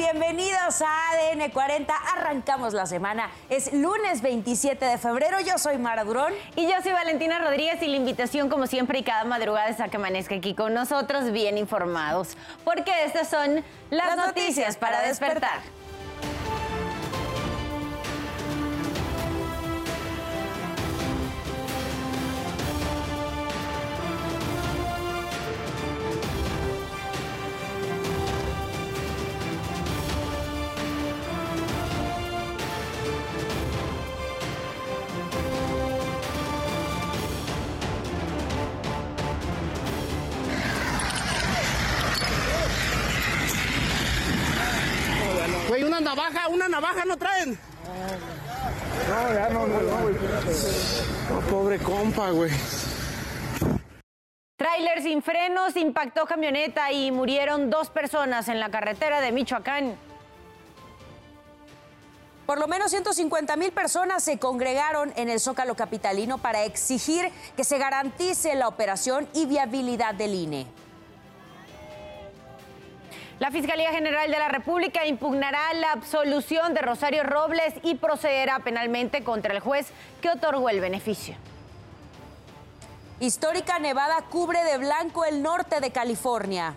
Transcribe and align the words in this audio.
Bienvenidos 0.00 0.80
a 0.80 1.10
ADN 1.10 1.50
40. 1.50 1.94
Arrancamos 2.16 2.72
la 2.72 2.86
semana. 2.86 3.30
Es 3.50 3.70
lunes 3.74 4.22
27 4.22 4.82
de 4.82 4.96
febrero. 4.96 5.36
Yo 5.42 5.58
soy 5.58 5.76
Mara 5.76 6.04
Durón. 6.04 6.32
Y 6.56 6.62
yo 6.62 6.72
soy 6.82 6.92
Valentina 6.92 7.38
Rodríguez 7.38 7.82
y 7.82 7.86
la 7.86 7.96
invitación, 7.96 8.48
como 8.48 8.66
siempre 8.66 9.00
y 9.00 9.02
cada 9.02 9.24
madrugada, 9.24 9.68
es 9.68 9.78
a 9.78 9.88
que 9.88 9.98
amanezca 9.98 10.34
aquí 10.34 10.54
con 10.54 10.72
nosotros 10.72 11.32
bien 11.32 11.58
informados. 11.58 12.38
Porque 12.64 12.90
estas 13.04 13.28
son 13.28 13.62
las, 13.90 14.16
noticias, 14.16 14.78
para 14.78 15.02
despertar. 15.02 15.60
Navaja, 46.80 47.04
no 47.04 47.16
traen. 47.16 47.58
No, 49.08 49.34
ya 49.34 49.48
no, 49.50 49.66
no, 49.66 49.80
no, 49.80 50.02
güey. 50.02 50.14
No, 51.28 51.40
pobre 51.50 51.78
compa, 51.78 52.30
güey. 52.30 52.50
Tráiler 54.56 55.02
sin 55.02 55.22
frenos 55.22 55.76
impactó 55.76 56.26
camioneta 56.26 56.92
y 56.92 57.10
murieron 57.10 57.70
dos 57.70 57.90
personas 57.90 58.48
en 58.48 58.60
la 58.60 58.70
carretera 58.70 59.20
de 59.20 59.32
Michoacán. 59.32 59.96
Por 62.46 62.58
lo 62.58 62.66
menos 62.66 62.90
150 62.90 63.56
mil 63.56 63.72
personas 63.72 64.24
se 64.24 64.38
congregaron 64.38 65.12
en 65.16 65.28
el 65.28 65.38
Zócalo 65.38 65.76
Capitalino 65.76 66.38
para 66.38 66.64
exigir 66.64 67.30
que 67.56 67.64
se 67.64 67.78
garantice 67.78 68.54
la 68.54 68.68
operación 68.68 69.28
y 69.34 69.46
viabilidad 69.46 70.14
del 70.14 70.34
INE. 70.34 70.66
La 73.40 73.50
Fiscalía 73.50 73.90
General 73.90 74.30
de 74.30 74.38
la 74.38 74.48
República 74.48 75.06
impugnará 75.06 75.72
la 75.72 75.92
absolución 75.92 76.74
de 76.74 76.82
Rosario 76.82 77.22
Robles 77.22 77.72
y 77.82 77.94
procederá 77.94 78.58
penalmente 78.58 79.24
contra 79.24 79.54
el 79.54 79.60
juez 79.60 79.86
que 80.20 80.28
otorgó 80.28 80.68
el 80.68 80.78
beneficio. 80.80 81.36
Histórica 83.18 83.78
nevada 83.78 84.16
cubre 84.28 84.62
de 84.64 84.76
blanco 84.76 85.24
el 85.24 85.42
norte 85.42 85.80
de 85.80 85.90
California. 85.90 86.74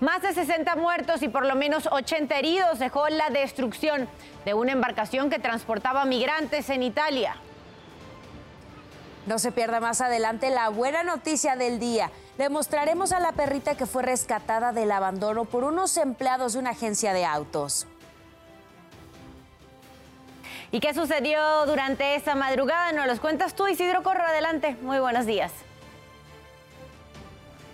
Más 0.00 0.20
de 0.20 0.34
60 0.34 0.74
muertos 0.74 1.22
y 1.22 1.28
por 1.28 1.46
lo 1.46 1.54
menos 1.54 1.86
80 1.86 2.36
heridos 2.36 2.80
dejó 2.80 3.08
la 3.10 3.30
destrucción 3.30 4.08
de 4.44 4.52
una 4.52 4.72
embarcación 4.72 5.30
que 5.30 5.38
transportaba 5.38 6.04
migrantes 6.06 6.70
en 6.70 6.82
Italia. 6.82 7.36
No 9.26 9.38
se 9.38 9.52
pierda 9.52 9.78
más 9.78 10.00
adelante 10.00 10.50
la 10.50 10.70
buena 10.70 11.04
noticia 11.04 11.54
del 11.54 11.78
día. 11.78 12.10
Le 12.36 12.48
mostraremos 12.48 13.12
a 13.12 13.20
la 13.20 13.30
perrita 13.32 13.76
que 13.76 13.86
fue 13.86 14.02
rescatada 14.02 14.72
del 14.72 14.90
abandono 14.90 15.44
por 15.44 15.62
unos 15.62 15.96
empleados 15.96 16.54
de 16.54 16.58
una 16.58 16.70
agencia 16.70 17.12
de 17.12 17.24
autos. 17.24 17.86
¿Y 20.72 20.80
qué 20.80 20.92
sucedió 20.92 21.38
durante 21.66 22.16
esta 22.16 22.34
madrugada? 22.34 22.90
Nos 22.90 23.06
los 23.06 23.20
cuentas 23.20 23.54
tú, 23.54 23.68
Isidro 23.68 24.02
Corro. 24.02 24.24
Adelante. 24.24 24.76
Muy 24.82 24.98
buenos 24.98 25.26
días. 25.26 25.52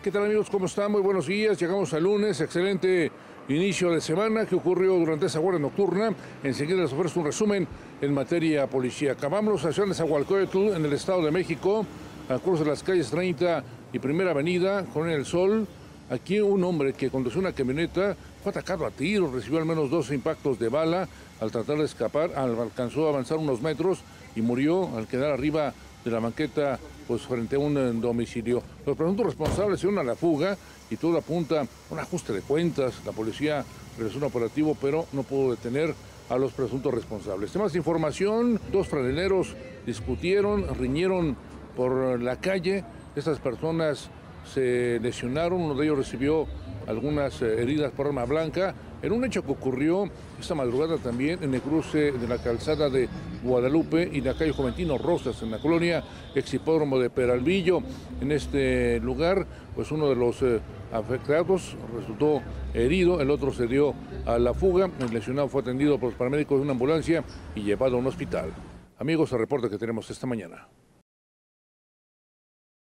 ¿Qué 0.03 0.11
tal 0.11 0.27
amigos? 0.27 0.50
¿Cómo 0.50 0.66
están? 0.66 0.92
Muy 0.92 1.00
buenos 1.00 1.27
días. 1.27 1.58
Llegamos 1.58 1.94
al 1.94 2.03
lunes. 2.03 2.38
Excelente 2.42 3.11
inicio 3.48 3.91
de 3.92 4.03
semana. 4.03 4.44
¿Qué 4.44 4.56
ocurrió 4.56 4.92
durante 4.97 5.25
esa 5.25 5.38
guardia 5.38 5.61
nocturna? 5.61 6.12
Enseguida 6.44 6.83
les 6.83 6.92
ofrezco 6.92 7.20
un 7.20 7.27
resumen 7.27 7.66
en 8.03 8.12
materia 8.12 8.66
policía. 8.66 9.12
Acabamos 9.12 9.64
a 9.64 9.72
Ciudad 9.72 9.88
de 9.88 9.94
Zahualcóyotl, 9.94 10.75
en 10.75 10.84
el 10.84 10.92
Estado 10.92 11.25
de 11.25 11.31
México, 11.31 11.87
al 12.28 12.41
curso 12.41 12.65
de 12.65 12.71
las 12.71 12.82
calles 12.82 13.10
30 13.10 13.65
y 13.93 13.99
Primera 13.99 14.31
Avenida, 14.31 14.84
con 14.87 15.09
el 15.09 15.25
sol. 15.25 15.67
Aquí 16.11 16.41
un 16.41 16.65
hombre 16.65 16.93
que 16.93 17.09
condució 17.09 17.41
una 17.41 17.53
camioneta 17.53 18.17
fue 18.43 18.51
atacado 18.51 18.84
a 18.84 18.91
tiros, 18.91 19.33
recibió 19.33 19.59
al 19.59 19.65
menos 19.65 19.91
dos 19.91 20.11
impactos 20.11 20.59
de 20.59 20.69
bala 20.69 21.09
al 21.41 21.53
tratar 21.53 21.78
de 21.78 21.84
escapar, 21.84 22.33
alcanzó 22.34 23.06
a 23.06 23.11
avanzar 23.11 23.39
unos 23.39 23.62
metros 23.62 24.01
y 24.34 24.43
murió 24.43 24.97
al 24.97 25.06
quedar 25.06 25.31
arriba 25.31 25.73
de 26.05 26.11
la 26.11 26.19
banqueta 26.19 26.78
pues 27.06 27.23
frente 27.23 27.56
a 27.56 27.59
un 27.59 27.77
eh, 27.77 27.93
domicilio. 27.95 28.62
Los 28.87 28.97
presuntos 28.97 29.27
responsables 29.27 29.81
se 29.81 29.87
unen 29.87 30.01
a 30.01 30.05
la 30.05 30.17
fuga 30.17 30.57
y 30.91 30.97
todo 30.97 31.19
apunta 31.19 31.62
a 31.62 31.67
un 31.91 31.99
ajuste 31.99 32.33
de 32.33 32.41
cuentas. 32.41 32.95
La 33.05 33.12
policía 33.12 33.65
realizó 33.99 34.19
un 34.19 34.25
operativo, 34.25 34.77
pero 34.81 35.07
no 35.12 35.22
pudo 35.22 35.51
detener 35.51 35.95
a 36.28 36.39
los 36.39 36.53
presuntos 36.53 36.95
responsables. 36.95 37.53
Temas 37.53 37.72
de 37.72 37.78
información, 37.78 38.61
dos 38.72 38.89
franeleros 38.89 39.57
discutieron, 39.87 40.72
riñeron 40.77 41.37
por 41.77 42.21
la 42.21 42.37
calle. 42.37 42.84
Estas 43.16 43.41
personas 43.41 44.10
se 44.44 45.00
lesionaron, 45.00 45.60
uno 45.60 45.75
de 45.75 45.84
ellos 45.84 45.98
recibió 45.98 46.47
algunas 46.87 47.43
eh, 47.43 47.62
heridas 47.62 47.93
por 47.93 48.06
arma 48.06 48.25
blanca, 48.25 48.75
en 49.03 49.12
un 49.12 49.25
hecho 49.25 49.43
que 49.44 49.53
ocurrió 49.53 50.10
esta 50.38 50.54
madrugada 50.54 50.97
también 50.98 51.43
en 51.43 51.54
el 51.54 51.60
cruce 51.60 52.12
de 52.12 52.28
la 52.28 52.38
calzada 52.38 52.91
de 52.91 53.09
Guadalupe 53.43 54.09
y 54.12 54.21
la 54.21 54.34
calle 54.34 54.53
Juventino 54.53 54.98
Rosas, 54.98 55.43
en 55.43 55.50
la 55.50 55.59
colonia 55.59 56.04
Exhipódromo 56.34 56.98
de 56.98 57.10
Peralvillo. 57.10 57.82
En 58.21 58.31
este 58.32 59.00
lugar, 59.00 59.47
pues 59.75 59.91
uno 59.91 60.09
de 60.09 60.16
los 60.16 60.42
eh, 60.42 60.60
afectados 60.92 61.77
resultó 61.97 62.42
herido, 62.75 63.21
el 63.21 63.31
otro 63.31 63.53
se 63.53 63.66
dio 63.66 63.94
a 64.27 64.38
la 64.38 64.54
fuga, 64.54 64.91
el 65.00 65.12
lesionado 65.12 65.48
fue 65.48 65.62
atendido 65.62 65.98
por 65.98 66.10
los 66.10 66.19
paramédicos 66.19 66.59
de 66.59 66.62
una 66.62 66.72
ambulancia 66.72 67.25
y 67.54 67.62
llevado 67.62 67.97
a 67.97 67.98
un 67.98 68.06
hospital. 68.06 68.53
Amigos, 68.98 69.32
el 69.32 69.38
reporte 69.38 69.71
que 69.71 69.78
tenemos 69.78 70.10
esta 70.10 70.27
mañana. 70.27 70.69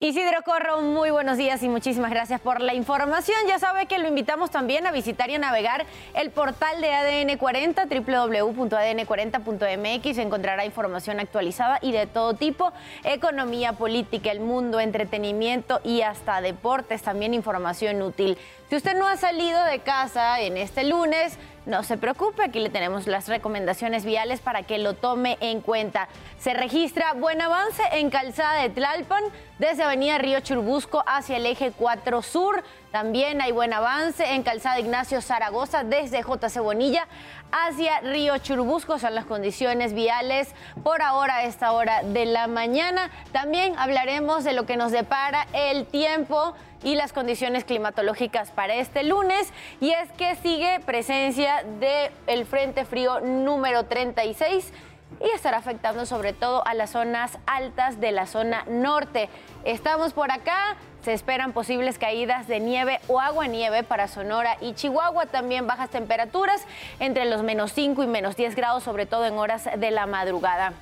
Isidro 0.02 0.44
Corro, 0.46 0.82
muy 0.82 1.12
buenos 1.12 1.36
días 1.36 1.62
y 1.62 1.68
muchísimas 1.68 2.10
gracias 2.10 2.40
por 2.40 2.62
la 2.62 2.74
información. 2.74 3.38
Ya 3.50 3.60
sabe 3.60 3.86
que 3.86 4.00
lo 4.00 4.08
invitamos 4.08 4.50
también 4.50 4.88
a 4.88 4.94
visitar 4.94 5.30
y 5.30 5.36
a 5.36 5.40
navegar 5.40 5.86
el 6.14 6.32
portal 6.32 6.80
de 6.80 6.94
ADN 6.94 7.38
40, 7.38 7.86
www.adn40.mx. 7.86 10.18
Encontrará 10.20 10.64
información 10.64 11.20
actualizada 11.20 11.80
y 11.82 11.92
de 11.92 12.08
todo 12.08 12.34
tipo, 12.34 12.72
economía, 13.04 13.74
política, 13.74 14.32
el 14.32 14.40
mundo, 14.40 14.80
entretenimiento 14.80 15.82
y 15.84 16.02
hasta 16.02 16.40
deportes, 16.40 17.02
también 17.02 17.34
información 17.34 18.02
útil. 18.02 18.38
Si 18.70 18.78
usted 18.78 18.98
no 18.98 19.06
ha 19.06 19.18
salido 19.18 19.66
de 19.66 19.80
casa 19.80 20.40
en 20.40 20.56
este 20.56 20.86
lunes, 20.86 21.38
no 21.70 21.84
se 21.84 21.98
preocupe, 21.98 22.44
aquí 22.44 22.60
le 22.60 22.70
tenemos 22.70 23.08
las 23.08 23.28
recomendaciones 23.28 24.04
viales 24.04 24.40
para 24.40 24.64
que 24.64 24.80
lo 24.80 24.96
tome 24.96 25.38
en 25.40 25.62
cuenta. 25.62 26.10
Se 26.40 26.54
registra 26.54 27.14
buen 27.14 27.42
avance 27.42 27.84
en 27.94 28.10
Calzada 28.10 28.62
de 28.62 28.70
Tlalpan, 28.70 29.24
desde 29.60 29.84
Avenida 29.84 30.18
Río 30.18 30.40
Churbusco 30.40 31.04
hacia 31.06 31.38
el 31.38 31.46
eje 31.46 31.72
4 31.72 32.22
Sur. 32.24 32.64
También 32.92 33.40
hay 33.40 33.52
buen 33.52 33.72
avance 33.72 34.34
en 34.34 34.42
Calzada 34.42 34.80
Ignacio 34.80 35.22
Zaragoza, 35.22 35.84
desde 35.84 36.24
JC 36.24 36.60
Bonilla 36.60 37.08
hacia 37.52 38.00
Río 38.02 38.38
Churubusco. 38.40 38.98
Son 38.98 39.14
las 39.14 39.26
condiciones 39.26 39.94
viales 39.94 40.56
por 40.84 41.04
ahora 41.04 41.38
a 41.38 41.44
esta 41.44 41.72
hora 41.72 42.02
de 42.02 42.26
la 42.26 42.48
mañana. 42.48 43.12
También 43.32 43.78
hablaremos 43.78 44.44
de 44.44 44.54
lo 44.54 44.66
que 44.66 44.76
nos 44.76 44.92
depara 44.92 45.46
el 45.54 45.86
tiempo 45.86 46.56
y 46.84 46.96
las 46.96 47.14
condiciones 47.14 47.64
climatológicas 47.64 48.50
para 48.50 48.74
este 48.74 49.04
lunes. 49.04 49.54
Y 49.80 49.92
es 49.92 50.12
que 50.14 50.36
sigue 50.38 50.80
presencia 50.84 51.64
del 51.80 52.46
Frente 52.48 52.86
Frío 52.86 53.20
número 53.20 53.86
36 53.86 54.74
y 55.22 55.30
estará 55.32 55.58
afectando 55.58 56.06
sobre 56.06 56.34
todo 56.34 56.66
a 56.66 56.74
las 56.74 56.92
zonas 56.92 57.38
altas 57.46 58.00
de 58.00 58.12
la 58.12 58.26
zona 58.26 58.64
norte. 58.68 59.30
Estamos 59.66 60.14
por 60.14 60.32
acá, 60.32 60.78
se 61.04 61.14
esperan 61.14 61.54
posibles 61.54 61.98
caídas 61.98 62.48
de 62.48 62.60
nieve 62.60 63.00
o 63.08 63.20
agua 63.20 63.48
nieve 63.48 63.84
para 63.84 64.08
Sonora 64.08 64.58
y 64.62 64.74
Chihuahua, 64.74 65.26
también 65.26 65.68
bajas 65.68 65.90
temperaturas 65.90 66.66
entre 67.00 67.26
los 67.26 67.44
menos 67.44 67.74
5 67.74 68.04
y 68.04 68.08
menos 68.08 68.36
10 68.36 68.56
grados, 68.56 68.84
sobre 68.84 69.06
todo 69.06 69.26
en 69.26 69.38
horas 69.38 69.70
de 69.78 69.92
la 69.92 70.06
madrugada. 70.06 70.74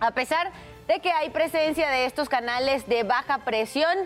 A 0.00 0.12
pesar 0.12 0.50
de 0.88 1.00
que 1.00 1.12
hay 1.12 1.30
presencia 1.30 1.88
de 1.88 2.06
estos 2.06 2.28
canales 2.28 2.86
de 2.88 3.02
baja 3.04 3.38
presión, 3.38 3.96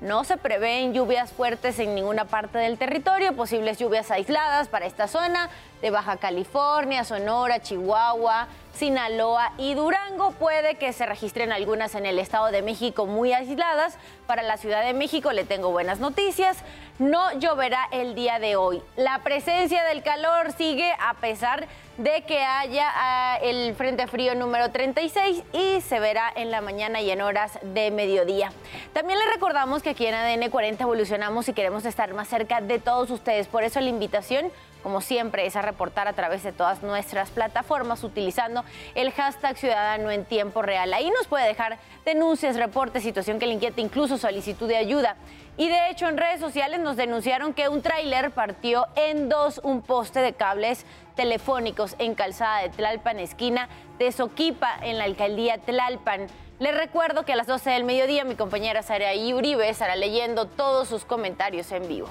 no 0.00 0.24
se 0.24 0.36
prevén 0.36 0.92
lluvias 0.92 1.32
fuertes 1.32 1.78
en 1.78 1.94
ninguna 1.94 2.26
parte 2.26 2.58
del 2.58 2.76
territorio, 2.76 3.34
posibles 3.34 3.78
lluvias 3.78 4.10
aisladas 4.10 4.68
para 4.68 4.84
esta 4.84 5.08
zona 5.08 5.48
de 5.80 5.90
Baja 5.90 6.18
California, 6.18 7.04
Sonora, 7.04 7.60
Chihuahua, 7.60 8.48
Sinaloa 8.74 9.52
y 9.58 9.74
Durango. 9.74 10.32
Puede 10.32 10.74
que 10.76 10.92
se 10.92 11.06
registren 11.06 11.52
algunas 11.52 11.94
en 11.94 12.06
el 12.06 12.18
Estado 12.18 12.46
de 12.46 12.62
México 12.62 13.06
muy 13.06 13.32
aisladas. 13.32 13.96
Para 14.26 14.42
la 14.42 14.56
Ciudad 14.56 14.84
de 14.84 14.92
México 14.92 15.32
le 15.32 15.44
tengo 15.44 15.70
buenas 15.70 16.00
noticias. 16.00 16.58
No 16.98 17.32
lloverá 17.38 17.88
el 17.90 18.14
día 18.14 18.38
de 18.38 18.56
hoy. 18.56 18.82
La 18.96 19.20
presencia 19.20 19.84
del 19.84 20.02
calor 20.02 20.52
sigue 20.52 20.92
a 21.00 21.14
pesar 21.14 21.66
de 21.98 22.22
que 22.22 22.40
haya 22.42 22.90
ah, 22.92 23.38
el 23.42 23.74
Frente 23.74 24.06
Frío 24.06 24.34
número 24.34 24.70
36 24.70 25.44
y 25.52 25.80
se 25.80 26.00
verá 26.00 26.32
en 26.34 26.50
la 26.50 26.60
mañana 26.60 27.00
y 27.00 27.10
en 27.10 27.20
horas 27.20 27.58
de 27.62 27.90
mediodía. 27.90 28.52
También 28.92 29.18
les 29.18 29.28
recordamos 29.32 29.82
que 29.82 29.90
aquí 29.90 30.06
en 30.06 30.14
ADN 30.14 30.50
40 30.50 30.82
evolucionamos 30.82 31.48
y 31.48 31.52
queremos 31.52 31.84
estar 31.84 32.12
más 32.14 32.28
cerca 32.28 32.60
de 32.60 32.78
todos 32.80 33.10
ustedes. 33.10 33.46
Por 33.46 33.62
eso 33.62 33.80
la 33.80 33.88
invitación 33.88 34.50
como 34.84 35.00
siempre, 35.00 35.46
es 35.46 35.56
a 35.56 35.62
reportar 35.62 36.08
a 36.08 36.12
través 36.12 36.42
de 36.42 36.52
todas 36.52 36.82
nuestras 36.82 37.30
plataformas 37.30 38.04
utilizando 38.04 38.63
el 38.94 39.12
hashtag 39.12 39.56
Ciudadano 39.56 40.10
en 40.10 40.24
Tiempo 40.24 40.62
Real. 40.62 40.92
Ahí 40.92 41.10
nos 41.10 41.26
puede 41.26 41.46
dejar 41.46 41.78
denuncias, 42.04 42.56
reportes, 42.56 43.02
situación 43.02 43.38
que 43.38 43.46
le 43.46 43.54
inquiete, 43.54 43.80
incluso 43.80 44.18
solicitud 44.18 44.68
de 44.68 44.76
ayuda. 44.76 45.16
Y 45.56 45.68
de 45.68 45.90
hecho 45.90 46.08
en 46.08 46.16
redes 46.16 46.40
sociales 46.40 46.80
nos 46.80 46.96
denunciaron 46.96 47.54
que 47.54 47.68
un 47.68 47.80
tráiler 47.80 48.32
partió 48.32 48.88
en 48.96 49.28
dos 49.28 49.60
un 49.62 49.82
poste 49.82 50.20
de 50.20 50.32
cables 50.32 50.84
telefónicos 51.14 51.94
en 51.98 52.14
calzada 52.14 52.62
de 52.62 52.70
Tlalpan, 52.70 53.20
esquina 53.20 53.68
de 53.98 54.10
Soquipa, 54.10 54.76
en 54.82 54.98
la 54.98 55.04
alcaldía 55.04 55.58
Tlalpan. 55.58 56.26
Les 56.58 56.76
recuerdo 56.76 57.24
que 57.24 57.32
a 57.32 57.36
las 57.36 57.46
12 57.46 57.70
del 57.70 57.84
mediodía 57.84 58.24
mi 58.24 58.34
compañera 58.34 58.82
Sara 58.82 59.12
Uribe 59.14 59.68
estará 59.68 59.96
leyendo 59.96 60.46
todos 60.46 60.88
sus 60.88 61.04
comentarios 61.04 61.70
en 61.72 61.86
vivo. 61.88 62.08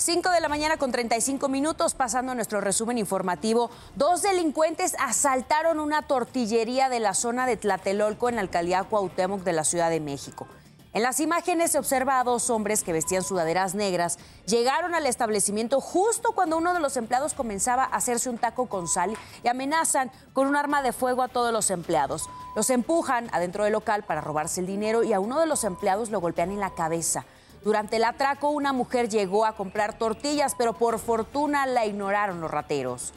5 0.00 0.30
de 0.30 0.40
la 0.40 0.48
mañana 0.48 0.78
con 0.78 0.92
35 0.92 1.50
minutos, 1.50 1.92
pasando 1.92 2.32
a 2.32 2.34
nuestro 2.34 2.62
resumen 2.62 2.96
informativo. 2.96 3.70
Dos 3.96 4.22
delincuentes 4.22 4.96
asaltaron 4.98 5.78
una 5.78 6.00
tortillería 6.00 6.88
de 6.88 7.00
la 7.00 7.12
zona 7.12 7.44
de 7.44 7.58
Tlatelolco 7.58 8.30
en 8.30 8.36
la 8.36 8.40
alcaldía 8.40 8.82
Cuauhtémoc 8.84 9.42
de 9.42 9.52
la 9.52 9.62
Ciudad 9.62 9.90
de 9.90 10.00
México. 10.00 10.46
En 10.94 11.02
las 11.02 11.20
imágenes 11.20 11.72
se 11.72 11.78
observa 11.78 12.18
a 12.18 12.24
dos 12.24 12.48
hombres 12.48 12.82
que 12.82 12.94
vestían 12.94 13.22
sudaderas 13.22 13.74
negras. 13.74 14.18
Llegaron 14.46 14.94
al 14.94 15.04
establecimiento 15.04 15.82
justo 15.82 16.32
cuando 16.32 16.56
uno 16.56 16.72
de 16.72 16.80
los 16.80 16.96
empleados 16.96 17.34
comenzaba 17.34 17.84
a 17.84 17.96
hacerse 17.96 18.30
un 18.30 18.38
taco 18.38 18.70
con 18.70 18.88
sal 18.88 19.14
y 19.44 19.48
amenazan 19.48 20.10
con 20.32 20.46
un 20.46 20.56
arma 20.56 20.80
de 20.80 20.94
fuego 20.94 21.22
a 21.22 21.28
todos 21.28 21.52
los 21.52 21.70
empleados. 21.70 22.30
Los 22.56 22.70
empujan 22.70 23.28
adentro 23.32 23.64
del 23.64 23.74
local 23.74 24.04
para 24.04 24.22
robarse 24.22 24.62
el 24.62 24.66
dinero 24.66 25.02
y 25.02 25.12
a 25.12 25.20
uno 25.20 25.38
de 25.38 25.46
los 25.46 25.62
empleados 25.62 26.08
lo 26.08 26.22
golpean 26.22 26.52
en 26.52 26.60
la 26.60 26.70
cabeza. 26.70 27.26
Durante 27.62 27.96
el 27.96 28.04
atraco, 28.04 28.50
una 28.50 28.72
mujer 28.72 29.08
llegó 29.08 29.44
a 29.44 29.52
comprar 29.52 29.98
tortillas, 29.98 30.54
pero 30.56 30.72
por 30.72 30.98
fortuna 30.98 31.66
la 31.66 31.84
ignoraron 31.84 32.40
los 32.40 32.50
rateros. 32.50 33.12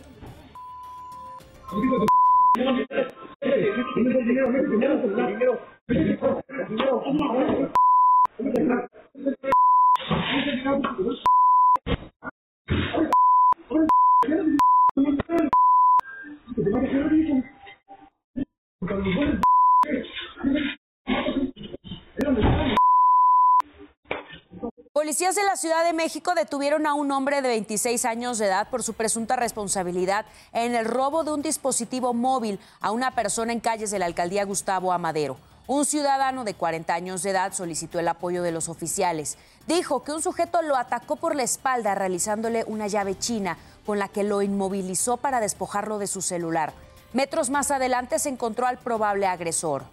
Policías 25.13 25.35
de 25.35 25.43
la 25.43 25.57
Ciudad 25.57 25.85
de 25.85 25.93
México 25.93 26.33
detuvieron 26.33 26.87
a 26.87 26.95
un 26.95 27.11
hombre 27.11 27.43
de 27.43 27.47
26 27.47 28.03
años 28.05 28.39
de 28.39 28.47
edad 28.47 28.67
por 28.71 28.81
su 28.81 28.95
presunta 28.95 29.35
responsabilidad 29.35 30.25
en 30.53 30.73
el 30.73 30.85
robo 30.85 31.23
de 31.23 31.31
un 31.31 31.43
dispositivo 31.43 32.15
móvil 32.15 32.59
a 32.81 32.89
una 32.89 33.13
persona 33.13 33.53
en 33.53 33.59
calles 33.59 33.91
de 33.91 33.99
la 33.99 34.07
alcaldía 34.07 34.43
Gustavo 34.43 34.91
Amadero. 34.91 35.37
Un 35.67 35.85
ciudadano 35.85 36.43
de 36.43 36.55
40 36.55 36.91
años 36.95 37.21
de 37.21 37.29
edad 37.29 37.53
solicitó 37.53 37.99
el 37.99 38.07
apoyo 38.07 38.41
de 38.41 38.51
los 38.51 38.69
oficiales. 38.69 39.37
Dijo 39.67 40.03
que 40.03 40.13
un 40.13 40.23
sujeto 40.23 40.63
lo 40.63 40.75
atacó 40.77 41.15
por 41.15 41.35
la 41.35 41.43
espalda 41.43 41.93
realizándole 41.93 42.63
una 42.65 42.87
llave 42.87 43.15
china 43.15 43.59
con 43.85 43.99
la 43.99 44.07
que 44.07 44.23
lo 44.23 44.41
inmovilizó 44.41 45.17
para 45.17 45.39
despojarlo 45.39 45.99
de 45.99 46.07
su 46.07 46.23
celular. 46.23 46.73
Metros 47.13 47.51
más 47.51 47.69
adelante 47.69 48.17
se 48.17 48.29
encontró 48.29 48.65
al 48.65 48.79
probable 48.79 49.27
agresor. 49.27 49.83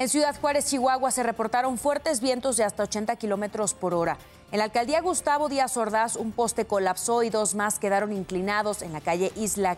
En 0.00 0.08
Ciudad 0.08 0.34
Juárez, 0.40 0.64
Chihuahua, 0.64 1.10
se 1.10 1.22
reportaron 1.22 1.76
fuertes 1.76 2.22
vientos 2.22 2.56
de 2.56 2.64
hasta 2.64 2.84
80 2.84 3.16
kilómetros 3.16 3.74
por 3.74 3.92
hora. 3.92 4.16
En 4.50 4.56
la 4.56 4.64
alcaldía 4.64 5.02
Gustavo 5.02 5.50
Díaz 5.50 5.76
Ordaz, 5.76 6.16
un 6.16 6.32
poste 6.32 6.64
colapsó 6.64 7.22
y 7.22 7.28
dos 7.28 7.54
más 7.54 7.78
quedaron 7.78 8.14
inclinados 8.14 8.80
en 8.80 8.94
la 8.94 9.02
calle 9.02 9.30
Isla 9.36 9.76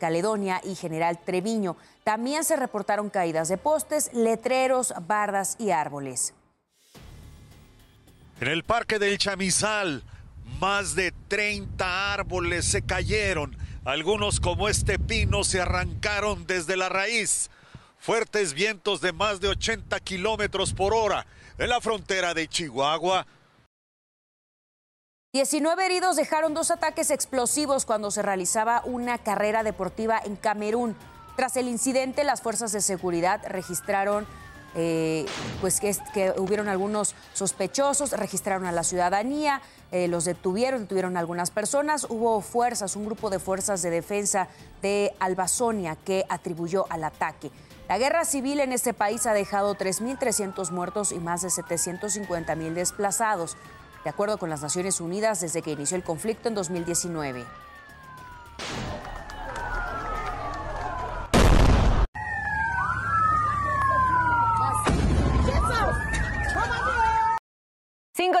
Caledonia 0.00 0.62
y 0.64 0.74
General 0.74 1.18
Treviño. 1.22 1.76
También 2.02 2.44
se 2.44 2.56
reportaron 2.56 3.10
caídas 3.10 3.48
de 3.48 3.58
postes, 3.58 4.10
letreros, 4.14 4.94
bardas 5.06 5.56
y 5.58 5.70
árboles. 5.70 6.32
En 8.40 8.48
el 8.48 8.64
Parque 8.64 8.98
del 8.98 9.18
Chamizal, 9.18 10.02
más 10.60 10.94
de 10.94 11.12
30 11.28 12.14
árboles 12.14 12.64
se 12.64 12.80
cayeron. 12.80 13.54
Algunos, 13.84 14.40
como 14.40 14.70
este 14.70 14.98
pino, 14.98 15.44
se 15.44 15.60
arrancaron 15.60 16.46
desde 16.46 16.78
la 16.78 16.88
raíz. 16.88 17.50
Fuertes 18.02 18.52
vientos 18.52 19.00
de 19.00 19.12
más 19.12 19.40
de 19.40 19.46
80 19.46 20.00
kilómetros 20.00 20.74
por 20.74 20.92
hora 20.92 21.24
en 21.56 21.68
la 21.68 21.80
frontera 21.80 22.34
de 22.34 22.48
Chihuahua. 22.48 23.28
19 25.32 25.86
heridos 25.86 26.16
dejaron 26.16 26.52
dos 26.52 26.72
ataques 26.72 27.12
explosivos 27.12 27.86
cuando 27.86 28.10
se 28.10 28.20
realizaba 28.20 28.82
una 28.86 29.18
carrera 29.18 29.62
deportiva 29.62 30.20
en 30.24 30.34
Camerún. 30.34 30.96
Tras 31.36 31.56
el 31.56 31.68
incidente, 31.68 32.24
las 32.24 32.42
fuerzas 32.42 32.72
de 32.72 32.80
seguridad 32.80 33.40
registraron 33.46 34.26
eh, 34.74 35.24
pues 35.60 35.78
que, 35.78 35.96
que, 36.12 36.34
hubieron 36.38 36.66
algunos 36.66 37.14
sospechosos, 37.34 38.10
registraron 38.10 38.66
a 38.66 38.72
la 38.72 38.82
ciudadanía, 38.82 39.62
eh, 39.92 40.08
los 40.08 40.24
detuvieron, 40.24 40.80
detuvieron 40.82 41.16
a 41.16 41.20
algunas 41.20 41.52
personas. 41.52 42.08
Hubo 42.10 42.40
fuerzas, 42.40 42.96
un 42.96 43.04
grupo 43.04 43.30
de 43.30 43.38
fuerzas 43.38 43.80
de 43.80 43.90
defensa 43.90 44.48
de 44.82 45.14
Albazonia 45.20 45.94
que 45.94 46.24
atribuyó 46.28 46.84
al 46.90 47.04
ataque. 47.04 47.52
La 47.88 47.98
guerra 47.98 48.24
civil 48.24 48.60
en 48.60 48.72
este 48.72 48.94
país 48.94 49.26
ha 49.26 49.34
dejado 49.34 49.74
3.300 49.74 50.70
muertos 50.70 51.12
y 51.12 51.18
más 51.18 51.42
de 51.42 51.48
750.000 51.48 52.72
desplazados, 52.72 53.56
de 54.04 54.10
acuerdo 54.10 54.38
con 54.38 54.50
las 54.50 54.62
Naciones 54.62 55.00
Unidas 55.00 55.40
desde 55.40 55.62
que 55.62 55.72
inició 55.72 55.96
el 55.96 56.04
conflicto 56.04 56.48
en 56.48 56.54
2019. 56.54 57.44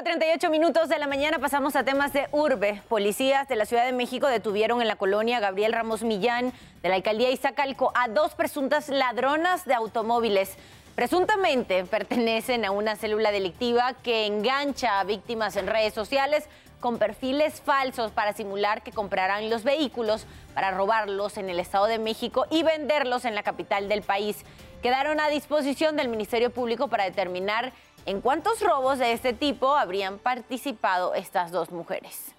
5.38 0.02 0.50
minutos 0.50 0.88
de 0.88 0.98
la 0.98 1.06
mañana 1.06 1.38
pasamos 1.38 1.76
a 1.76 1.84
temas 1.84 2.12
de 2.12 2.26
urbe. 2.32 2.82
Policías 2.88 3.46
de 3.46 3.54
la 3.54 3.66
Ciudad 3.66 3.84
de 3.84 3.92
México 3.92 4.26
detuvieron 4.26 4.82
en 4.82 4.88
la 4.88 4.96
colonia 4.96 5.38
Gabriel 5.38 5.72
Ramos 5.72 6.02
Millán 6.02 6.52
de 6.82 6.88
la 6.88 6.96
alcaldía 6.96 7.30
Izacalco 7.30 7.92
a 7.94 8.08
dos 8.08 8.34
presuntas 8.34 8.88
ladronas 8.88 9.64
de 9.64 9.74
automóviles. 9.74 10.56
Presuntamente 10.96 11.84
pertenecen 11.84 12.64
a 12.64 12.72
una 12.72 12.96
célula 12.96 13.30
delictiva 13.30 13.94
que 14.02 14.26
engancha 14.26 14.98
a 14.98 15.04
víctimas 15.04 15.54
en 15.54 15.68
redes 15.68 15.94
sociales 15.94 16.48
con 16.80 16.98
perfiles 16.98 17.60
falsos 17.60 18.10
para 18.10 18.32
simular 18.32 18.82
que 18.82 18.90
comprarán 18.90 19.50
los 19.50 19.62
vehículos 19.62 20.26
para 20.52 20.72
robarlos 20.72 21.36
en 21.36 21.48
el 21.48 21.60
Estado 21.60 21.86
de 21.86 22.00
México 22.00 22.46
y 22.50 22.64
venderlos 22.64 23.24
en 23.24 23.36
la 23.36 23.44
capital 23.44 23.88
del 23.88 24.02
país. 24.02 24.44
Quedaron 24.82 25.20
a 25.20 25.28
disposición 25.28 25.96
del 25.96 26.08
Ministerio 26.08 26.50
Público 26.50 26.88
para 26.88 27.04
determinar 27.04 27.72
¿En 28.04 28.20
cuántos 28.20 28.60
robos 28.60 28.98
de 28.98 29.12
este 29.12 29.32
tipo 29.32 29.76
habrían 29.76 30.18
participado 30.18 31.14
estas 31.14 31.52
dos 31.52 31.70
mujeres? 31.70 32.32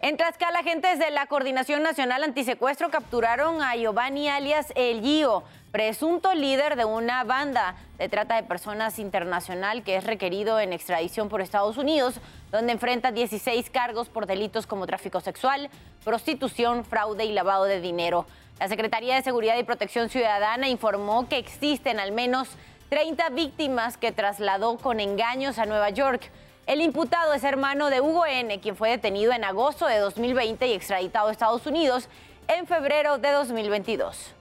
En 0.00 0.16
Tlaxcala, 0.16 0.60
agentes 0.60 0.98
de 0.98 1.10
la 1.10 1.26
Coordinación 1.26 1.82
Nacional 1.82 2.22
Antisecuestro 2.22 2.90
capturaron 2.90 3.62
a 3.62 3.74
Giovanni 3.76 4.28
alias 4.28 4.72
El 4.76 5.02
Gio, 5.02 5.42
presunto 5.72 6.32
líder 6.32 6.76
de 6.76 6.86
una 6.86 7.24
banda 7.24 7.76
de 7.98 8.08
trata 8.08 8.36
de 8.36 8.44
personas 8.44 8.98
internacional 8.98 9.82
que 9.82 9.96
es 9.96 10.04
requerido 10.04 10.58
en 10.58 10.72
extradición 10.72 11.28
por 11.28 11.42
Estados 11.42 11.76
Unidos, 11.76 12.20
donde 12.50 12.72
enfrenta 12.72 13.12
16 13.12 13.68
cargos 13.68 14.08
por 14.08 14.26
delitos 14.26 14.66
como 14.66 14.86
tráfico 14.86 15.20
sexual, 15.20 15.68
prostitución, 16.02 16.84
fraude 16.84 17.26
y 17.26 17.32
lavado 17.32 17.64
de 17.64 17.80
dinero. 17.82 18.26
La 18.58 18.68
Secretaría 18.68 19.16
de 19.16 19.22
Seguridad 19.22 19.58
y 19.58 19.64
Protección 19.64 20.08
Ciudadana 20.08 20.68
informó 20.68 21.28
que 21.28 21.36
existen 21.36 22.00
al 22.00 22.12
menos 22.12 22.48
30 22.88 23.30
víctimas 23.30 23.96
que 23.96 24.12
trasladó 24.12 24.78
con 24.78 25.00
engaños 25.00 25.58
a 25.58 25.66
Nueva 25.66 25.90
York. 25.90 26.30
El 26.66 26.80
imputado 26.80 27.34
es 27.34 27.42
hermano 27.44 27.90
de 27.90 28.00
Hugo 28.00 28.26
N., 28.26 28.60
quien 28.60 28.76
fue 28.76 28.90
detenido 28.90 29.32
en 29.32 29.44
agosto 29.44 29.86
de 29.86 29.98
2020 29.98 30.66
y 30.66 30.72
extraditado 30.72 31.28
a 31.28 31.32
Estados 31.32 31.66
Unidos 31.66 32.08
en 32.48 32.66
febrero 32.66 33.18
de 33.18 33.30
2022. 33.30 34.34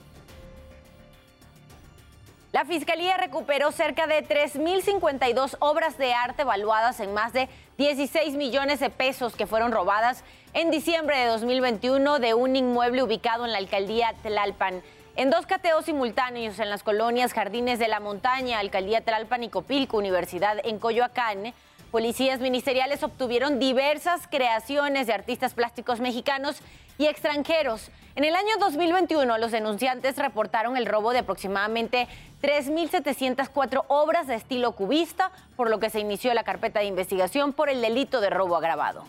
La 2.51 2.63
Fiscalía 2.63 3.17
recuperó 3.17 3.71
cerca 3.71 4.07
de 4.07 4.25
3.052 4.25 5.57
obras 5.59 5.97
de 5.97 6.13
arte 6.13 6.43
evaluadas 6.43 7.01
en 7.01 7.13
más 7.13 7.33
de 7.33 7.49
16 7.77 8.35
millones 8.35 8.79
de 8.79 8.89
pesos 8.89 9.35
que 9.35 9.45
fueron 9.45 9.73
robadas 9.73 10.23
en 10.53 10.71
diciembre 10.71 11.17
de 11.17 11.25
2021 11.25 12.19
de 12.19 12.33
un 12.33 12.55
inmueble 12.55 13.03
ubicado 13.03 13.43
en 13.43 13.51
la 13.51 13.57
alcaldía 13.57 14.13
Tlalpan. 14.23 14.83
En 15.17 15.29
dos 15.29 15.45
cateos 15.45 15.85
simultáneos 15.85 16.59
en 16.59 16.69
las 16.69 16.83
colonias 16.83 17.31
Jardines 17.31 17.79
de 17.79 17.87
la 17.87 18.01
Montaña, 18.01 18.59
Alcaldía 18.59 18.99
Tlalpan 18.99 19.45
y 19.45 19.49
Copilco, 19.49 19.95
Universidad 19.95 20.57
en 20.65 20.77
Coyoacán, 20.77 21.53
policías 21.89 22.41
ministeriales 22.41 23.01
obtuvieron 23.01 23.57
diversas 23.57 24.27
creaciones 24.27 25.07
de 25.07 25.13
artistas 25.13 25.53
plásticos 25.53 26.01
mexicanos 26.01 26.57
y 26.97 27.05
extranjeros. 27.05 27.91
En 28.15 28.25
el 28.25 28.35
año 28.35 28.57
2021, 28.59 29.37
los 29.37 29.51
denunciantes 29.51 30.17
reportaron 30.17 30.75
el 30.75 30.85
robo 30.85 31.13
de 31.13 31.19
aproximadamente 31.19 32.09
3.704 32.41 33.85
obras 33.87 34.27
de 34.27 34.35
estilo 34.35 34.73
cubista, 34.73 35.31
por 35.55 35.69
lo 35.69 35.79
que 35.79 35.89
se 35.89 36.01
inició 36.01 36.33
la 36.33 36.43
carpeta 36.43 36.81
de 36.81 36.87
investigación 36.87 37.53
por 37.53 37.69
el 37.69 37.79
delito 37.79 38.19
de 38.19 38.31
robo 38.31 38.57
agravado. 38.57 39.05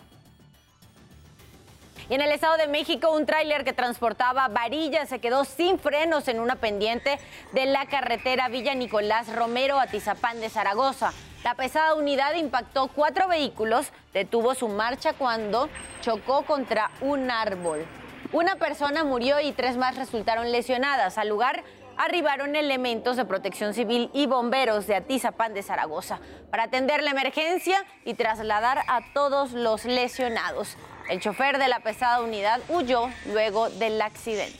Y 2.09 2.13
en 2.13 2.21
el 2.21 2.31
Estado 2.31 2.55
de 2.55 2.67
México, 2.67 3.11
un 3.11 3.25
tráiler 3.25 3.65
que 3.65 3.73
transportaba 3.73 4.47
varillas 4.47 5.09
se 5.09 5.19
quedó 5.19 5.43
sin 5.43 5.77
frenos 5.77 6.29
en 6.29 6.39
una 6.39 6.55
pendiente 6.55 7.19
de 7.51 7.65
la 7.65 7.85
carretera 7.87 8.47
Villa 8.47 8.73
Nicolás 8.75 9.33
Romero 9.35 9.77
a 9.77 9.87
Tizapán 9.87 10.39
de 10.39 10.49
Zaragoza. 10.49 11.11
La 11.43 11.55
pesada 11.55 11.95
unidad 11.95 12.33
impactó 12.35 12.87
cuatro 12.87 13.27
vehículos, 13.27 13.91
detuvo 14.13 14.55
su 14.55 14.69
marcha 14.69 15.13
cuando 15.13 15.69
chocó 16.01 16.43
contra 16.43 16.91
un 17.01 17.29
árbol. 17.29 17.85
Una 18.31 18.55
persona 18.55 19.03
murió 19.03 19.41
y 19.41 19.51
tres 19.51 19.75
más 19.75 19.97
resultaron 19.97 20.49
lesionadas. 20.49 21.17
Al 21.17 21.27
lugar 21.27 21.63
arribaron 21.97 22.55
elementos 22.55 23.17
de 23.17 23.25
protección 23.25 23.73
civil 23.73 24.09
y 24.13 24.27
bomberos 24.27 24.87
de 24.87 24.95
Atizapán 24.95 25.53
de 25.53 25.63
Zaragoza 25.63 26.19
para 26.51 26.63
atender 26.63 27.03
la 27.03 27.11
emergencia 27.11 27.83
y 28.05 28.13
trasladar 28.13 28.83
a 28.87 29.01
todos 29.13 29.51
los 29.51 29.83
lesionados. 29.83 30.77
El 31.09 31.21
chofer 31.21 31.57
de 31.57 31.69
la 31.69 31.79
pesada 31.79 32.21
unidad 32.21 32.59
huyó 32.67 33.09
luego 33.27 33.69
del 33.69 34.01
accidente. 34.01 34.59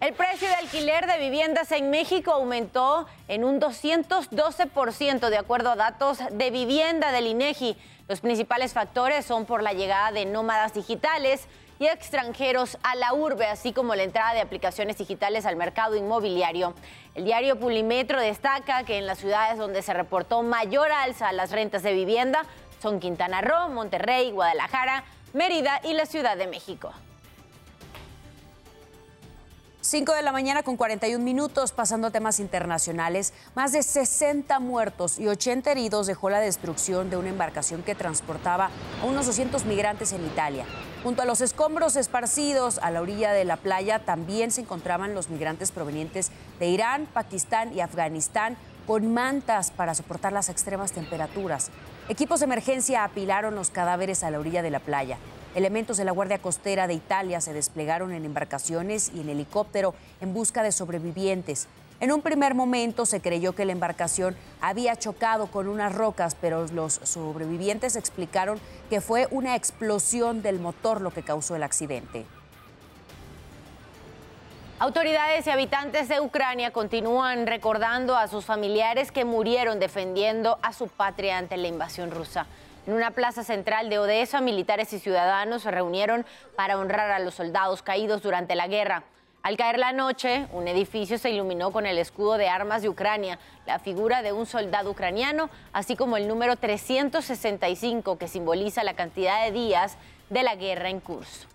El 0.00 0.12
precio 0.12 0.46
de 0.48 0.54
alquiler 0.54 1.06
de 1.06 1.18
viviendas 1.18 1.72
en 1.72 1.88
México 1.88 2.32
aumentó 2.32 3.06
en 3.26 3.42
un 3.42 3.58
212% 3.58 5.30
de 5.30 5.38
acuerdo 5.38 5.70
a 5.70 5.76
datos 5.76 6.18
de 6.30 6.50
vivienda 6.50 7.10
del 7.10 7.26
INEGI. 7.26 7.74
Los 8.06 8.20
principales 8.20 8.74
factores 8.74 9.24
son 9.24 9.46
por 9.46 9.62
la 9.62 9.72
llegada 9.72 10.12
de 10.12 10.26
nómadas 10.26 10.74
digitales 10.74 11.48
y 11.78 11.86
extranjeros 11.86 12.78
a 12.82 12.94
la 12.96 13.14
urbe, 13.14 13.46
así 13.46 13.72
como 13.72 13.94
la 13.94 14.02
entrada 14.02 14.34
de 14.34 14.42
aplicaciones 14.42 14.98
digitales 14.98 15.46
al 15.46 15.56
mercado 15.56 15.96
inmobiliario. 15.96 16.74
El 17.14 17.24
diario 17.24 17.58
Pulimetro 17.58 18.20
destaca 18.20 18.84
que 18.84 18.98
en 18.98 19.06
las 19.06 19.18
ciudades 19.18 19.58
donde 19.58 19.82
se 19.82 19.94
reportó 19.94 20.42
mayor 20.42 20.92
alza 20.92 21.28
a 21.28 21.32
las 21.32 21.50
rentas 21.50 21.82
de 21.82 21.94
vivienda 21.94 22.44
son 22.84 23.00
Quintana 23.00 23.40
Roo, 23.40 23.70
Monterrey, 23.70 24.30
Guadalajara, 24.30 25.04
Mérida 25.32 25.80
y 25.84 25.94
la 25.94 26.04
Ciudad 26.04 26.36
de 26.36 26.46
México. 26.46 26.92
5 29.80 30.12
de 30.12 30.20
la 30.20 30.32
mañana 30.32 30.62
con 30.62 30.76
41 30.76 31.24
minutos, 31.24 31.72
pasando 31.72 32.08
a 32.08 32.10
temas 32.10 32.40
internacionales. 32.40 33.32
Más 33.54 33.72
de 33.72 33.82
60 33.82 34.60
muertos 34.60 35.18
y 35.18 35.28
80 35.28 35.72
heridos 35.72 36.06
dejó 36.06 36.28
la 36.28 36.40
destrucción 36.40 37.08
de 37.08 37.16
una 37.16 37.30
embarcación 37.30 37.82
que 37.82 37.94
transportaba 37.94 38.68
a 39.02 39.06
unos 39.06 39.24
200 39.24 39.64
migrantes 39.64 40.12
en 40.12 40.26
Italia. 40.26 40.66
Junto 41.02 41.22
a 41.22 41.24
los 41.24 41.40
escombros 41.40 41.96
esparcidos 41.96 42.76
a 42.78 42.90
la 42.90 43.00
orilla 43.00 43.32
de 43.32 43.46
la 43.46 43.56
playa 43.56 44.00
también 44.00 44.50
se 44.50 44.60
encontraban 44.60 45.14
los 45.14 45.30
migrantes 45.30 45.70
provenientes 45.70 46.32
de 46.58 46.66
Irán, 46.66 47.06
Pakistán 47.06 47.72
y 47.74 47.80
Afganistán 47.80 48.58
con 48.86 49.12
mantas 49.12 49.70
para 49.70 49.94
soportar 49.94 50.32
las 50.32 50.48
extremas 50.48 50.92
temperaturas. 50.92 51.70
Equipos 52.08 52.40
de 52.40 52.44
emergencia 52.44 53.04
apilaron 53.04 53.54
los 53.54 53.70
cadáveres 53.70 54.22
a 54.22 54.30
la 54.30 54.38
orilla 54.38 54.62
de 54.62 54.70
la 54.70 54.80
playa. 54.80 55.18
Elementos 55.54 55.96
de 55.96 56.04
la 56.04 56.12
Guardia 56.12 56.38
Costera 56.38 56.86
de 56.86 56.94
Italia 56.94 57.40
se 57.40 57.52
desplegaron 57.52 58.12
en 58.12 58.24
embarcaciones 58.24 59.10
y 59.14 59.20
en 59.20 59.28
helicóptero 59.28 59.94
en 60.20 60.34
busca 60.34 60.62
de 60.62 60.72
sobrevivientes. 60.72 61.68
En 62.00 62.12
un 62.12 62.22
primer 62.22 62.54
momento 62.54 63.06
se 63.06 63.20
creyó 63.20 63.54
que 63.54 63.64
la 63.64 63.72
embarcación 63.72 64.36
había 64.60 64.96
chocado 64.96 65.46
con 65.46 65.68
unas 65.68 65.94
rocas, 65.94 66.36
pero 66.38 66.66
los 66.66 66.94
sobrevivientes 67.04 67.96
explicaron 67.96 68.58
que 68.90 69.00
fue 69.00 69.28
una 69.30 69.54
explosión 69.54 70.42
del 70.42 70.58
motor 70.58 71.00
lo 71.00 71.12
que 71.12 71.22
causó 71.22 71.54
el 71.54 71.62
accidente. 71.62 72.26
Autoridades 74.84 75.46
y 75.46 75.50
habitantes 75.50 76.10
de 76.10 76.20
Ucrania 76.20 76.70
continúan 76.70 77.46
recordando 77.46 78.18
a 78.18 78.28
sus 78.28 78.44
familiares 78.44 79.10
que 79.10 79.24
murieron 79.24 79.80
defendiendo 79.80 80.58
a 80.60 80.74
su 80.74 80.88
patria 80.88 81.38
ante 81.38 81.56
la 81.56 81.68
invasión 81.68 82.10
rusa. 82.10 82.44
En 82.86 82.92
una 82.92 83.10
plaza 83.12 83.44
central 83.44 83.88
de 83.88 83.98
Odessa, 83.98 84.42
militares 84.42 84.92
y 84.92 84.98
ciudadanos 84.98 85.62
se 85.62 85.70
reunieron 85.70 86.26
para 86.54 86.78
honrar 86.78 87.12
a 87.12 87.18
los 87.18 87.32
soldados 87.32 87.80
caídos 87.80 88.20
durante 88.20 88.56
la 88.56 88.68
guerra. 88.68 89.04
Al 89.42 89.56
caer 89.56 89.78
la 89.78 89.92
noche, 89.92 90.48
un 90.52 90.68
edificio 90.68 91.16
se 91.16 91.30
iluminó 91.30 91.72
con 91.72 91.86
el 91.86 91.96
escudo 91.96 92.36
de 92.36 92.50
armas 92.50 92.82
de 92.82 92.90
Ucrania, 92.90 93.38
la 93.64 93.78
figura 93.78 94.20
de 94.20 94.32
un 94.32 94.44
soldado 94.44 94.90
ucraniano, 94.90 95.48
así 95.72 95.96
como 95.96 96.18
el 96.18 96.28
número 96.28 96.56
365 96.56 98.18
que 98.18 98.28
simboliza 98.28 98.84
la 98.84 98.92
cantidad 98.92 99.46
de 99.46 99.52
días 99.52 99.96
de 100.28 100.42
la 100.42 100.56
guerra 100.56 100.90
en 100.90 101.00
curso. 101.00 101.53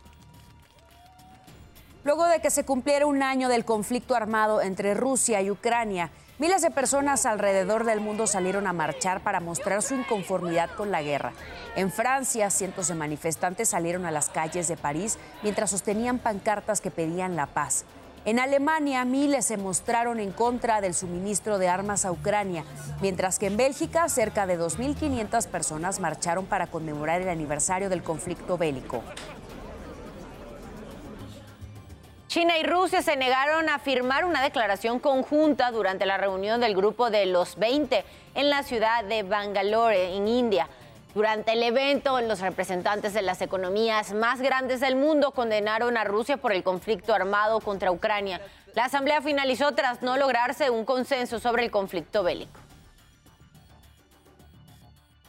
Luego 2.10 2.26
de 2.26 2.40
que 2.40 2.50
se 2.50 2.66
cumpliera 2.66 3.06
un 3.06 3.22
año 3.22 3.50
del 3.50 3.66
conflicto 3.66 4.16
armado 4.16 4.64
entre 4.64 4.96
Rusia 4.96 5.44
y 5.44 5.52
Ucrania, 5.52 6.10
Miles 6.40 6.64
de 6.64 6.72
personas 6.72 7.28
alrededor 7.28 7.84
del 7.84 8.00
mundo 8.00 8.26
salieron 8.26 8.66
a 8.66 8.74
marchar 8.74 9.22
para 9.22 9.40
mostrar 9.40 9.84
su 9.84 9.94
inconformidad 9.94 10.72
con 10.72 10.90
la 10.90 11.04
guerra. 11.04 11.34
En 11.76 11.92
Francia, 11.92 12.50
cientos 12.50 12.88
de 12.88 12.96
manifestantes 12.96 13.70
salieron 13.70 14.06
a 14.06 14.12
las 14.12 14.30
calles 14.30 14.68
de 14.68 14.76
París 14.76 15.20
mientras 15.44 15.70
sostenían 15.70 16.18
pancartas 16.18 16.82
que 16.82 16.90
pedían 16.90 17.36
la 17.36 17.46
paz. 17.46 17.86
En 18.26 18.40
Alemania, 18.40 19.06
miles 19.06 19.46
se 19.46 19.58
mostraron 19.58 20.20
en 20.20 20.32
contra 20.32 20.82
del 20.82 20.96
suministro 20.96 21.60
de 21.60 21.68
armas 21.68 22.06
a 22.06 22.12
Ucrania, 22.12 22.64
mientras 23.02 23.38
que 23.38 23.46
en 23.46 23.58
Bélgica, 23.58 24.10
cerca 24.10 24.48
de 24.48 24.58
2.500 24.60 25.46
personas 25.46 26.00
marcharon 26.00 26.48
para 26.48 26.68
conmemorar 26.68 27.22
el 27.22 27.30
aniversario 27.30 27.88
del 27.88 28.02
conflicto 28.02 28.58
bélico. 28.58 29.04
China 32.30 32.60
y 32.60 32.64
Rusia 32.64 33.02
se 33.02 33.16
negaron 33.16 33.70
a 33.70 33.80
firmar 33.80 34.24
una 34.24 34.44
declaración 34.44 35.00
conjunta 35.00 35.72
durante 35.72 36.06
la 36.06 36.18
reunión 36.18 36.62
del 36.62 36.76
grupo 36.76 37.10
de 37.10 37.26
los 37.26 37.56
20 37.56 38.06
en 38.36 38.50
la 38.52 38.62
ciudad 38.62 39.04
de 39.04 39.24
Bangalore, 39.24 40.16
en 40.16 40.28
India. 40.28 40.68
Durante 41.16 41.54
el 41.54 41.64
evento, 41.64 42.22
los 42.22 42.40
representantes 42.40 43.16
de 43.16 43.24
las 43.24 43.42
economías 43.42 44.14
más 44.14 44.42
grandes 44.42 44.80
del 44.80 44.96
mundo 44.96 45.32
condenaron 45.32 45.98
a 45.98 46.04
Rusia 46.04 46.38
por 46.38 46.54
el 46.54 46.62
conflicto 46.62 47.16
armado 47.16 47.62
contra 47.62 47.92
Ucrania. 47.92 48.40
La 48.76 48.86
asamblea 48.86 49.24
finalizó 49.24 49.72
tras 49.72 50.04
no 50.04 50.16
lograrse 50.16 50.70
un 50.70 50.86
consenso 50.86 51.40
sobre 51.40 51.66
el 51.66 51.72
conflicto 51.72 52.22
bélico. 52.22 52.60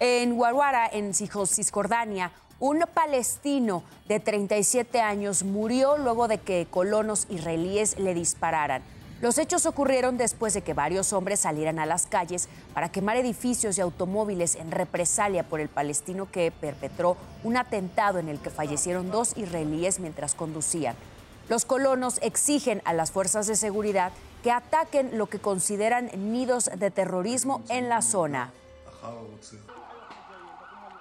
En 0.00 0.36
Guaruara, 0.36 0.86
en 0.92 1.14
Cisjordania, 1.14 2.30
un 2.60 2.84
palestino 2.92 3.82
de 4.06 4.20
37 4.20 5.00
años 5.00 5.42
murió 5.42 5.96
luego 5.96 6.28
de 6.28 6.38
que 6.38 6.66
colonos 6.70 7.26
israelíes 7.30 7.98
le 7.98 8.12
dispararan. 8.12 8.82
Los 9.22 9.38
hechos 9.38 9.66
ocurrieron 9.66 10.16
después 10.16 10.54
de 10.54 10.62
que 10.62 10.74
varios 10.74 11.12
hombres 11.12 11.40
salieran 11.40 11.78
a 11.78 11.86
las 11.86 12.06
calles 12.06 12.48
para 12.72 12.90
quemar 12.90 13.16
edificios 13.16 13.76
y 13.76 13.80
automóviles 13.80 14.54
en 14.56 14.70
represalia 14.70 15.42
por 15.42 15.60
el 15.60 15.68
palestino 15.68 16.30
que 16.30 16.52
perpetró 16.52 17.16
un 17.44 17.56
atentado 17.56 18.18
en 18.18 18.28
el 18.28 18.38
que 18.38 18.50
fallecieron 18.50 19.10
dos 19.10 19.36
israelíes 19.36 19.98
mientras 19.98 20.34
conducían. 20.34 20.96
Los 21.48 21.64
colonos 21.64 22.18
exigen 22.22 22.80
a 22.84 22.92
las 22.92 23.10
fuerzas 23.10 23.46
de 23.46 23.56
seguridad 23.56 24.12
que 24.42 24.52
ataquen 24.52 25.18
lo 25.18 25.26
que 25.26 25.38
consideran 25.38 26.10
nidos 26.14 26.70
de 26.74 26.90
terrorismo 26.90 27.62
en 27.68 27.88
la 27.88 28.00
zona 28.00 28.52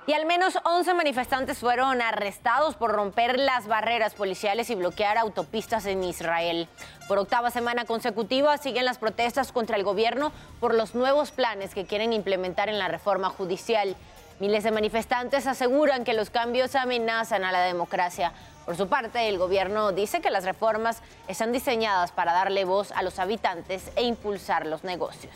y 0.10 0.14
al 0.14 0.26
menos 0.26 0.58
11 0.64 0.96
manifestantes 0.96 1.60
fueron 1.60 2.02
arrestados 2.02 2.74
por 2.74 2.92
romper 2.92 3.38
las 3.38 3.68
barreras 3.68 4.16
policiales 4.16 4.72
y 4.72 4.74
bloquear 4.74 5.20
autopistas 5.20 5.86
en 5.86 6.04
Israel. 6.04 6.68
Por 7.08 7.20
octava 7.20 7.52
semana 7.52 7.86
consecutiva 7.86 8.58
siguen 8.58 8.86
las 8.86 8.98
protestas 8.98 9.52
contra 9.52 9.78
el 9.78 9.84
gobierno 9.84 10.32
por 10.60 10.74
los 10.74 10.96
nuevos 10.96 11.30
planes 11.30 11.76
que 11.76 11.86
quieren 11.86 12.12
implementar 12.12 12.70
en 12.70 12.80
la 12.80 12.88
reforma 12.88 13.30
judicial. 13.30 13.96
Miles 14.40 14.64
de 14.64 14.72
manifestantes 14.72 15.46
aseguran 15.46 16.04
que 16.04 16.16
los 16.16 16.32
cambios 16.32 16.74
amenazan 16.74 17.44
a 17.44 17.52
la 17.52 17.62
democracia. 17.62 18.34
Por 18.66 18.76
su 18.78 18.90
parte, 18.90 19.30
el 19.30 19.38
gobierno 19.38 19.92
dice 19.92 20.22
que 20.22 20.32
las 20.32 20.44
reformas 20.44 21.04
están 21.28 21.52
diseñadas 21.52 22.12
para 22.12 22.34
darle 22.34 22.66
voz 22.66 22.92
a 22.94 23.04
los 23.04 23.20
habitantes 23.20 23.92
e 23.96 24.02
impulsar 24.02 24.66
los 24.66 24.84
negocios. 24.84 25.36